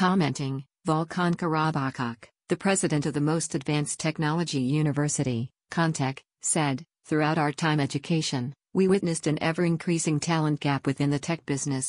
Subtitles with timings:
[0.00, 7.52] Commenting, Volkan Karabakak, the president of the most advanced technology university, Contech, said, Throughout our
[7.52, 11.88] time education, we witnessed an ever increasing talent gap within the tech business.